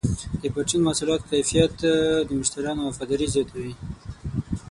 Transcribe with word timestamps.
د 0.41 0.43
پرچون 0.53 0.81
محصولاتو 0.87 1.29
کیفیت 1.31 1.71
د 2.27 2.29
مشتریانو 2.39 2.81
وفاداري 2.87 3.27
زیاتوي. 3.33 3.73